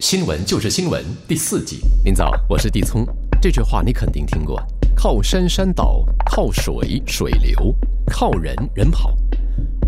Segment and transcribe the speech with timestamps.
[0.00, 3.02] 新闻就是新闻第四季，明早，我是地聪。
[3.40, 4.62] 这句话你肯定听过：
[4.94, 9.16] 靠山山倒，靠水水流，靠人人跑。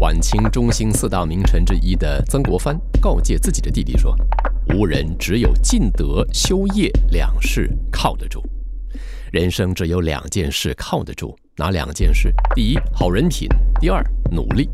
[0.01, 4.17] 晚清中兴四大名臣之一的曾国藩告诫自己的弟弟说
[4.75, 8.43] ：“无人只有尽德修业两事靠得住，
[9.31, 12.35] 人生只有两件事靠得住，哪两件事？
[12.55, 13.47] 第一，好人品；
[13.79, 14.71] 第二，努力。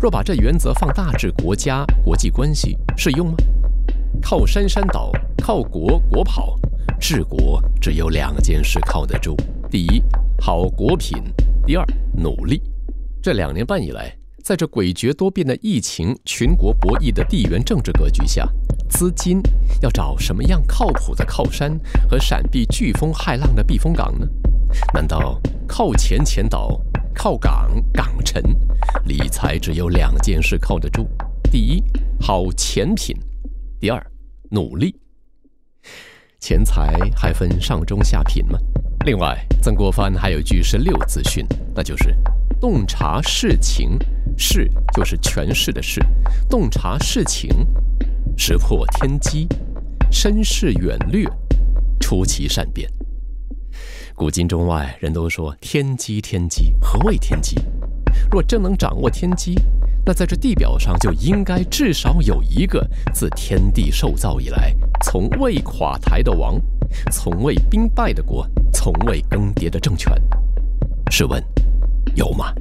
[0.00, 3.36] 若把这原则放大至国家国际关系，适用吗？
[4.20, 6.58] 靠山山倒，靠国国跑，
[7.00, 9.36] 治国只有两件事靠得住：
[9.70, 10.02] 第一，
[10.40, 11.18] 好国品；
[11.66, 12.60] 第二，努力。
[13.22, 18.48] 这两年半以来。”在这诡谲多变的疫情、群国博弈的地缘政治格局下，
[18.88, 19.40] 资金
[19.82, 21.76] 要找什么样靠谱的靠山
[22.08, 24.28] 和闪避飓风骇浪的避风港呢？
[24.94, 26.80] 难道靠钱钱倒，
[27.12, 28.40] 靠港港沉？
[29.06, 31.08] 理财只有两件事靠得住：
[31.50, 31.82] 第一，
[32.20, 33.16] 好钱品；
[33.78, 34.04] 第二，
[34.50, 34.96] 努力。
[36.40, 38.58] 钱财还分上中下品吗？
[39.04, 42.16] 另外，曾国藩还有句是六字训，那就是
[42.58, 43.98] “洞察世情”。
[44.38, 46.00] 世就是权势的事，
[46.48, 47.50] 洞察世情，
[48.36, 49.46] 识破天机，
[50.10, 51.28] 深视远虑，
[52.00, 52.90] 出奇善变。
[54.14, 57.56] 古今中外人都说天机，天机何谓天机？
[58.30, 59.54] 若真能掌握天机，
[60.08, 64.72] 那在这地表上就应该至少有一个自天地受造以来
[65.02, 66.60] 从未垮台的王，
[67.10, 70.12] 从未兵败的国，从未更迭的政权。
[71.10, 71.42] 试问，
[72.14, 72.54] 有吗？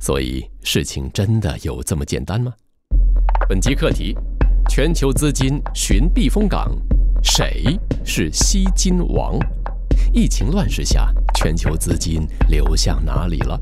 [0.00, 2.52] 所以，事情真的有这么简单吗？
[3.48, 4.16] 本集课题：
[4.68, 6.76] 全球资金寻避风港，
[7.22, 9.38] 谁是吸金王？
[10.12, 13.60] 疫情乱世下，全球资金流向哪里了？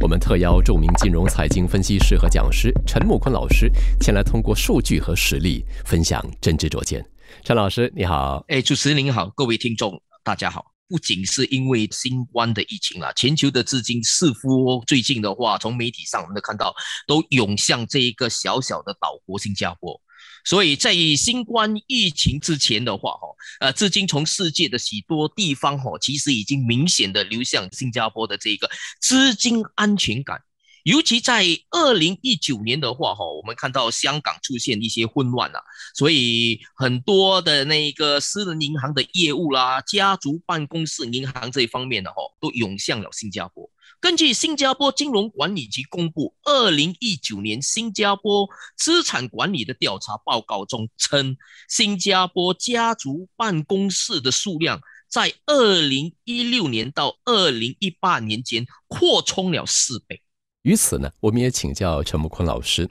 [0.00, 3.70] 我们特邀著名金融财经分析师和讲师陈木坤老师
[4.00, 7.04] 前来，通过数据和实例分享真知灼见。
[7.42, 8.44] 陈老师，你好！
[8.48, 10.72] 哎，主持人您好，各位听众，大家好。
[10.86, 16.74] 不仅是因为新冠的疫情啊，全球的资金似乎最近的话，从媒体上我们都看到
[17.06, 19.98] 都涌向这一个小小的岛国新加坡。
[20.44, 23.28] 所以在新冠疫情之前的话，哈，
[23.60, 30.40] 呃，资金从世界的许多地方，哈，其实已经明显的流向新加坡的这个资金安全感。
[30.84, 35.58] 尤其在二零一九年的话，哈，我们看到香港出现一些混乱了，
[35.94, 43.70] 所以很多的那个私人银行的业务啦、家族办公室银行这一方面的哈，都涌向了新加坡。
[44.04, 51.38] 根据新加坡金融管理局公布二零一九年新加坡资产管理的调查报告中称，
[51.70, 54.78] 新加坡家族办公室的数量
[55.08, 60.20] 在二零一六年到二零一八年间扩充了四倍。
[60.64, 62.86] 于此呢，我们也请教陈木坤老师，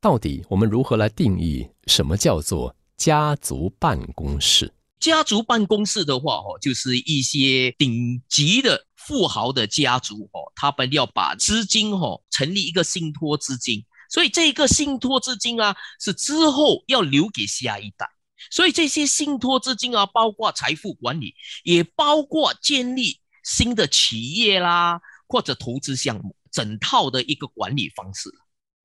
[0.00, 4.72] 到底我们如何来定义什么叫做家族办公室？
[5.00, 18.08] 家族办公室的话，哦，就是一些顶级的富豪的家族，哦，他们要把资金，哦，成立一个信托资金，所以这个信托资金啊，是之后要留给下一代。
[18.50, 21.34] 所以这些信托资金啊，包括财富管理，
[21.64, 26.34] 也包括建立新的企业啦，或者投资项目。
[26.50, 28.30] 整套的一个管理方式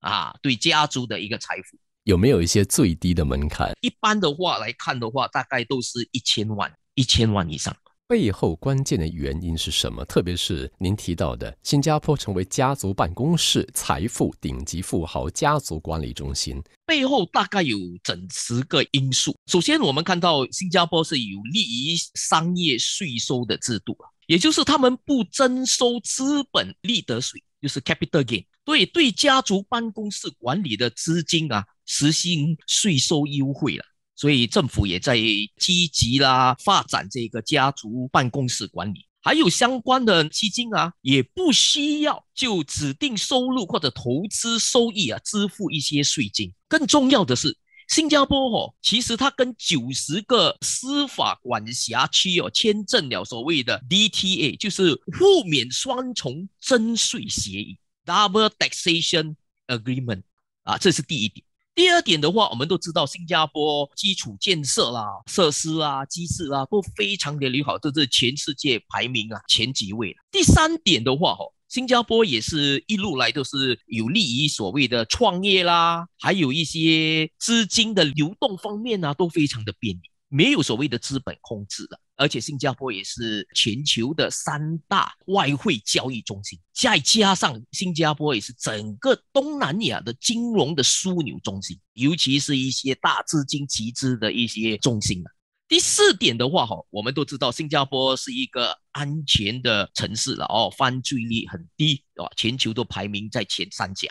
[0.00, 3.72] 啊，对家族的一个财富有没有一些最低的门槛？
[3.80, 7.74] 一般的话来看的话，大概都是一千万，一千万以上。
[8.06, 10.04] 背后关键的原因是什么？
[10.04, 19.34] 特别是您提到的新加坡成为家族办公室、财富顶级富豪家族管理中心，背后大概有整十个因素。
[19.46, 27.42] 首先，我们看到新加坡是有利于商业税收的制度啊，也就是他们不征收资本利得税。
[27.62, 33.84] 就是 capital gain，对对家族办公室管理的资金啊，实行税收优惠了，
[34.16, 35.16] 所以政府也在
[35.58, 46.52] 积极啦发展这个家族办公室管理，还有相关的基金啊，也不需要就指定收入或者投资收益啊支付一些税金。
[46.68, 47.56] 更重要的是，
[47.88, 60.22] 新加坡哦，其实它跟九十个司法管辖区哦签证了所谓的 DTA，就是互免双重征税协议 （Double Taxation Agreement）
[60.62, 61.44] 啊，这是第一点。
[61.74, 70.16] 第二点的话，我们都知道新加坡基础建设啦、设施啊、机制啊都非常的良好，这是全世界排名啊前几位。
[70.30, 81.98] 第三点的话，哦，新加坡也是一路来都是有利于所谓的创业啦，还有一些资金的流动方面啊，都非常的便利，没有所谓的资本控制的。
[82.16, 95.30] 而且新加坡也是全球的三大外汇交易中心，再加上新加坡也是整个东南亚的金融的枢纽中心，尤其是一些大资金集资的一些中心啊。
[95.66, 102.30] 第四点的话，哈，我们都知道新加坡是一个安全的城市了哦，犯罪率很低，啊？
[102.36, 104.08] 全球都排名在前三甲，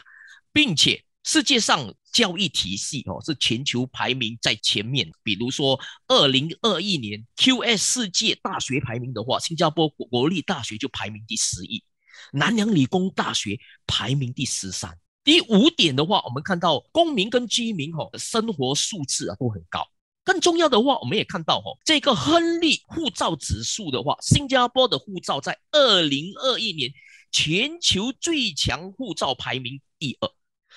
[0.52, 1.04] 并且。
[1.26, 5.78] 世界上教育体系哦是全球排名在前面，比如说
[6.08, 11.84] 二零二一年 QS 世界大学排名的话，新加坡国立大学就排名第十一，
[12.32, 14.98] 南洋理工大学排名第十三。
[15.24, 19.86] 第五点的话，我们看到公民跟居民哦生活素质啊都很高。
[20.24, 26.92] 更重要的话，我们也看到哦这个亨利护照指数的话，新加坡的护照在二零二一年
[27.32, 30.30] 全球最强护照排名第二。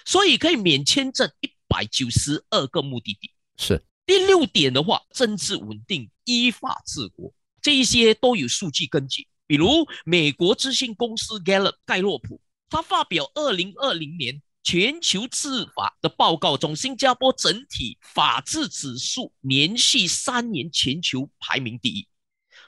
[0.05, 3.31] 所以可以免签证一百九十二个目的地。
[3.57, 7.33] 是第六点的话，政治稳定、依法治国，
[7.63, 9.27] 这一些都有数据根据。
[9.47, 22.07] 比如美国资讯公司 Gallup 盖洛普，他发表二零二零年全球治法的报告中，新加坡整体法治指数连续三年全球排名第一。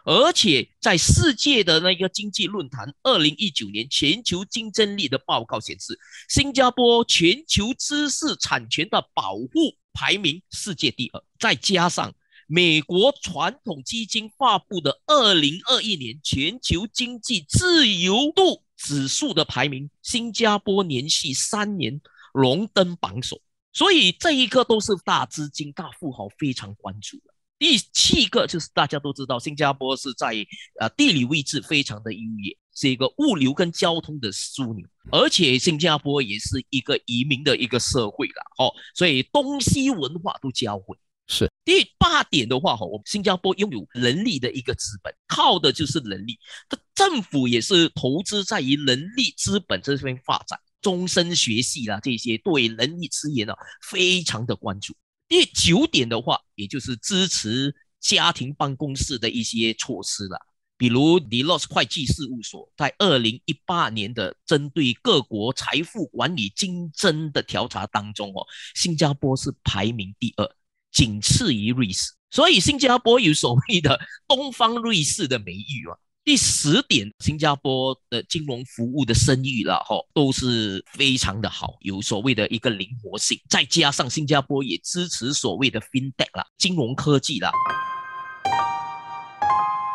[0.09, 5.99] 而且在世界的那个经济论坛二零一九年全球竞争力的报告显示，
[6.31, 11.23] 新加坡全球知识产权的保护排名世界第二。
[11.39, 12.11] 再加上
[12.47, 22.01] 美国传统基金发布的二零二一年全球经济自由度指数的排名，新加坡连续三年
[22.33, 23.43] 荣登榜首。
[23.75, 27.35] 所以这一个都是大资金、大富豪非常关注的。
[27.59, 30.35] 第七个就是大家都知道，新加坡是在
[30.79, 40.97] 呃地理位置非常的优越，是一个物流跟交通的枢纽，而且新加坡也是一个移民的一个社会了，哦，所以东西文化都交汇。
[41.31, 46.39] 是第八点的话，哈，我们新加坡拥有人力的一个资本，靠的就是人力，
[46.71, 53.53] 它政府也是投资在于人力资本这边发展，终身学习啦这些对人力资源呢
[53.83, 54.95] 非常的关注。
[55.29, 60.39] 第九点的话，也就是支持家庭办公室的一些措施了，
[60.77, 70.49] 比如 Deloitte 会计事务所在二零一八年的针对各国财富管理竞争的调查当中，哦，新加坡是排名第二，
[70.91, 75.99] 仅次于瑞士，所以新加坡有所谓的“东方瑞士”的美誉啊。
[76.29, 87.51] 第十点，新加坡的金融服务的声誉了哈，都是非常的好，有所谓的一个灵活性，再加上新加坡也支持所谓的 FinTech 啦，金融科技啦。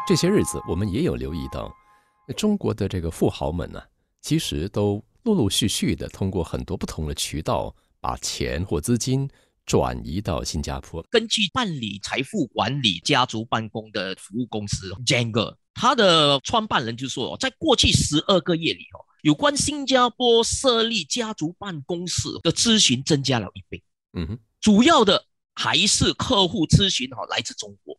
[0.08, 1.72] 这些日子，我们也有留意到，
[2.36, 3.80] 中国的这个富豪们呢，
[4.20, 9.30] 其实都陆陆续续的通过很多不同的渠道，把钱或资金
[9.68, 11.06] 转移到新加坡。
[11.12, 23.84] 根据办理财富管理家族办公的服务公司 j a n g e 他的创办人就说，在过去十二个月里，哦，有关新加坡设立家族办公室的咨询增加了一倍。
[24.14, 25.26] 嗯哼，主要的
[25.56, 27.98] 还是客户咨询，哈，来自中国。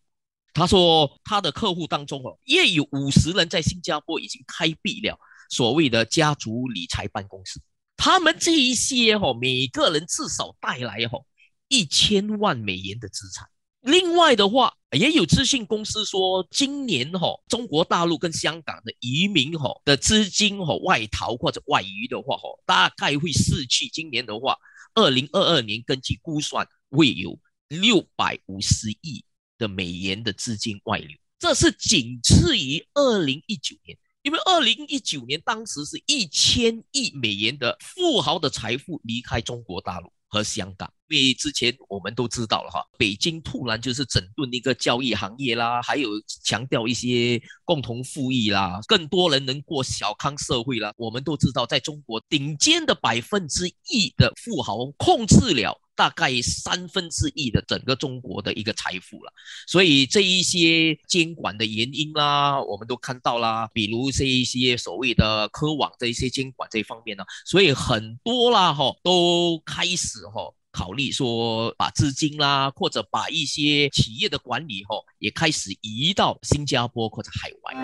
[0.52, 5.18] 他说，他的客户当中，哦，也有五十人在新加坡已经开辟了
[5.50, 7.60] 所谓的家族理财办公室。
[7.96, 11.18] 他们这一些，哈，每个人至少带来，哈，
[11.66, 13.48] 一千万美元的资产。
[13.84, 24.56] 另外的话，也有资讯公司说，今年哈中国大陆跟香港的移民哈的资金哈外逃或者外移的话哈，大概会失去今年的话，
[24.94, 27.38] 二零二二年根据估算会有
[27.68, 29.22] 六百五十亿
[29.58, 40.10] 的美元的资金外流，这是仅次于二零一九年，因为二零一九年当时是一千亿美元的富豪的财富离开中国大陆。
[40.26, 46.08] 和香港，因为之前我们都知道了哈，北京突然就是整顿一个交易行业啦，还有
[46.42, 50.92] 强调一些共同富裕啦，更多人能过小康社会啦。
[50.96, 55.80] 我们都知道，在中国顶尖的百分之一的富豪控制了。
[55.96, 59.32] 大概三分之一的整个中国的一个财富了，
[59.68, 77.74] 所以这一些监管的原因啦，我们都看到啦，比如这一些所谓的科网这一些监管这一方面呢，所以很多啦哈，都开始哈考虑说把资金啦，或者把一些企业的管理哈，也开始移到新加坡或者海外。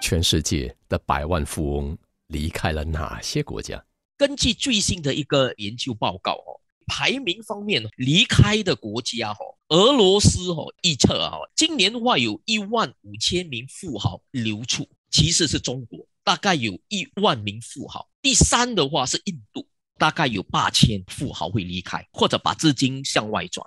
[0.00, 1.98] 全世界的百万富翁。
[2.28, 3.84] 离开了哪些国家？
[4.16, 19.66] 根据最新的一个研究报告哦，排名方面离开的国家哦，俄罗斯哦预测哦，今年的话有一万五千名富豪流出，其次是中国，大概有一万名富豪，第三的话是印度，
[19.98, 23.66] 大概有八千富豪会离开或者把资金向外转，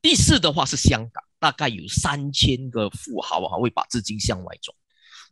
[0.00, 4.74] 第四的话是香港，大概有三千个富豪啊会把资金向外转。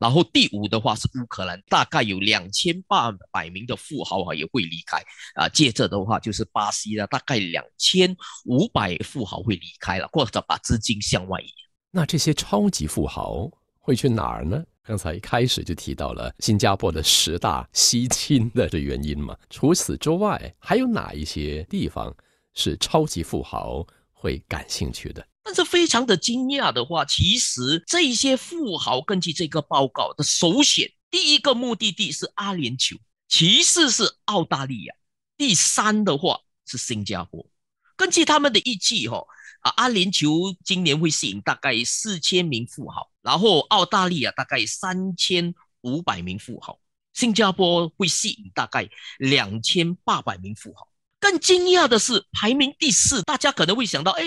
[0.01, 5.03] 然后第五的话是乌克兰，大概有两千八百名的富豪啊也会离开
[5.35, 5.49] 啊。
[5.49, 11.53] 接着的话就是巴西了，大概两千五百富豪会离开了，或者把资金向外移。
[11.91, 13.51] 那这些超级富豪
[13.81, 14.63] 会去哪儿呢？
[14.89, 19.37] 刚才一开始就提到了新加坡的十大吸金的这原因嘛。
[19.51, 22.17] 除此之外，还有哪一些地方
[22.55, 25.29] 是超级富豪会感兴趣的？
[25.43, 32.97] 但是非常的惊讶的话，其实这些富豪根据这个报告的首选，第一个目的地是阿联酋，
[33.29, 34.95] 其次是澳大利亚，
[35.37, 37.47] 第三的话是新加坡。
[37.95, 39.23] 根据他们的预计，哈
[39.61, 46.81] 啊，阿联酋今年会吸引大概四千名富豪，然后澳大利亚大概三千五百名富豪，
[47.13, 50.89] 新加坡会吸引大概两千八百名富豪。
[51.21, 54.25] 更惊讶的是，排名第四，大家可能会想到，哎，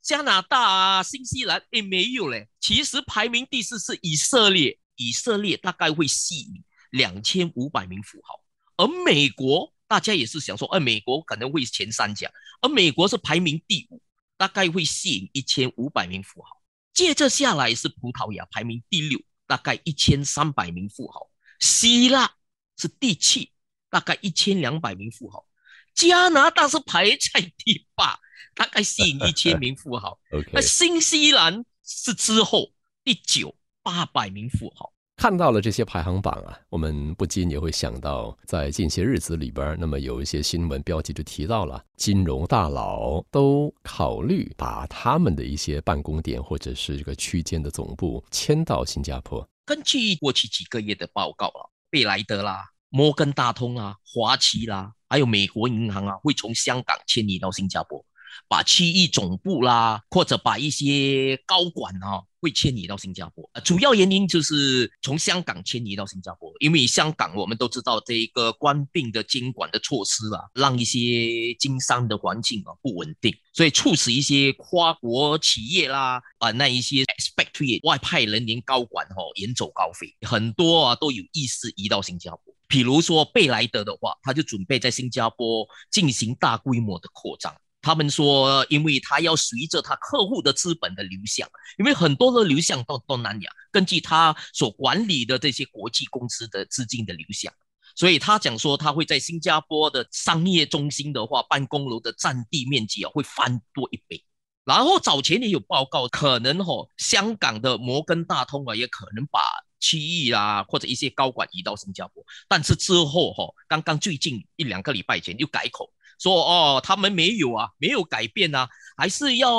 [0.00, 2.48] 加拿大啊，新西兰，哎，没有嘞。
[2.60, 8.40] 其实排名第四是以色列，以色列大概会吸引两千五百名富豪。
[8.78, 12.30] 而美国，大家也是想说，哎，美国可能会前三甲，
[12.62, 14.00] 而美国是排名第五，
[14.38, 16.56] 大概会吸引一千五百名富豪。
[16.94, 21.28] 接着下来是葡萄牙，排名第六，大概一千三百名富豪。
[21.58, 22.36] 希腊
[22.76, 23.50] 是第七，
[23.90, 25.44] 大概一千两百名富豪。
[25.92, 28.18] 加拿大是排在第八，
[28.54, 30.18] 大概吸引一千名富豪。
[30.54, 32.72] 那新西兰是之后
[33.02, 34.93] 第九，八百名富豪。
[35.24, 49.42] 看到了这些排行榜啊，我们不禁也会想到，在近些日子里边，那么有一些新闻标题就提到了，金融大佬都考虑把他们的一些办公点或者是这个区间的总部迁到新加坡。
[49.64, 54.92] 根据过去几个月的报告啊，贝莱德啦、摩根大通啊、华旗啦。
[55.08, 58.04] 还有美国银行啊，会从香港迁移到新加坡，
[58.48, 63.48] 把区域总部啦，或者把一些高管啊，会迁移到新加坡。
[63.64, 82.54] 主要原因就是从香港迁移到新加坡，因为香港我们都知道这一个官病的监管的措施啊，让一些经商的环境啊不稳定，所以促使一些跨国企业啦，啊那一些 expatriate 外派人员高管哈远走高飞，很多啊都有意识移到新加坡。
[82.66, 87.54] 比如说贝莱德的话，他就准备在新加坡进行大规模的扩张。
[87.84, 91.46] 他们说，因为他要随着他客户的资本的流向，
[91.78, 97.52] 因为很多的流向到东南亚，根据他所管理的这些国际公司的资金的流向，
[97.94, 104.24] 所以他讲说他会在新加坡的商业中心的话，办公楼的占地面积啊会翻多一倍。
[104.64, 109.40] 然后早前也有报告，可能哈香港的摩根大通啊，也可能把。
[109.80, 115.92] 区域啊，或者一些高管移到新加坡，但是之后哈，刚刚最近一两个礼拜前又改口
[116.24, 118.66] 说哦，他们没有啊，没有改变啊，
[118.96, 119.50] 还是要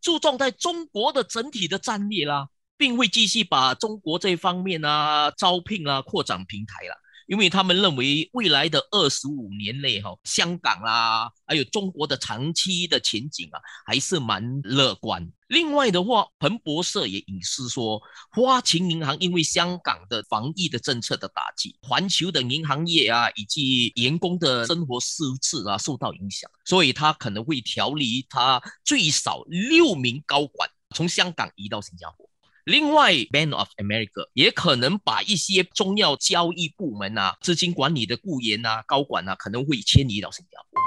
[0.00, 2.46] 注重在中国的整体的战略啦，
[2.76, 6.94] 并会继续把中国这方面啊招聘啊扩展平台啦。
[7.26, 15.30] 因为他们认为未来的二十五年内，哈，香港啊，还有中国的长期的前景啊，还是蛮乐观。
[15.48, 18.00] 另外的话，彭博社也引示说，
[18.30, 32.26] 花旗银行因为香港的防疫的政策的打击，环球的银行业啊，以及员工的生活素质啊受到影响，所以他可能会调离他最少六名高管从香港移到新加坡。
[32.64, 40.80] 另外，Bank of America 也可能把一些重要交易部门啊、资金管理的雇员啊、高管啊，可能会迁移到新加坡。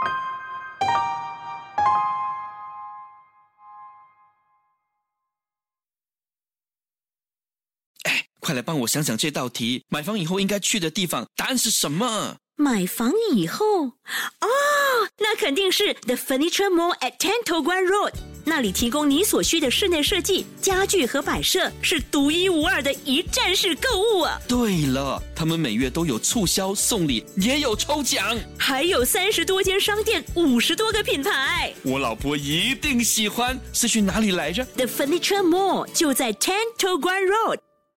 [8.04, 12.38] 哎，快来帮我想想这道题：买房以后应该去的地方，答案是什么？
[12.56, 14.48] 买房以后，哦，
[15.18, 18.14] 那肯定是 The Furniture Mall at t e n t o g u a n Road。
[18.48, 24.40] 那里提供你所需的室内设计、家具和摆设，是独一无二的一站式购物啊！
[24.48, 31.74] 对了，他们每月都有促销、送礼，也有抽奖，还有三十多间商店，五十多个品牌。
[31.82, 33.60] 我老婆一定喜欢。
[33.74, 37.58] 是去哪里来着？The Furniture Mall 就在 Ten t o g r a n Road。